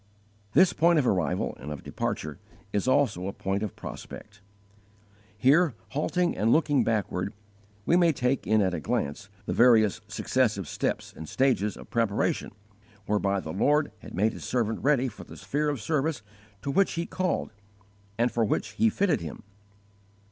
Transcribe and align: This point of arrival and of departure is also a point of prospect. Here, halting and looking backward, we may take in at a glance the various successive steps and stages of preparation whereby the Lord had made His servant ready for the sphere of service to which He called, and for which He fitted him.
This 0.53 0.73
point 0.73 0.97
of 0.97 1.05
arrival 1.05 1.55
and 1.59 1.71
of 1.71 1.83
departure 1.83 2.39
is 2.73 2.87
also 2.87 3.27
a 3.27 3.31
point 3.33 3.61
of 3.61 3.75
prospect. 3.75 4.41
Here, 5.37 5.75
halting 5.89 6.35
and 6.35 6.51
looking 6.51 6.83
backward, 6.83 7.33
we 7.85 7.95
may 7.95 8.11
take 8.11 8.47
in 8.47 8.63
at 8.63 8.73
a 8.73 8.79
glance 8.79 9.29
the 9.45 9.53
various 9.53 10.01
successive 10.07 10.67
steps 10.67 11.13
and 11.15 11.29
stages 11.29 11.77
of 11.77 11.91
preparation 11.91 12.49
whereby 13.05 13.41
the 13.41 13.53
Lord 13.53 13.91
had 13.99 14.15
made 14.15 14.33
His 14.33 14.43
servant 14.43 14.79
ready 14.81 15.07
for 15.07 15.23
the 15.23 15.37
sphere 15.37 15.69
of 15.69 15.79
service 15.79 16.23
to 16.63 16.71
which 16.71 16.93
He 16.93 17.05
called, 17.05 17.51
and 18.17 18.31
for 18.31 18.43
which 18.43 18.69
He 18.69 18.89
fitted 18.89 19.21
him. 19.21 19.43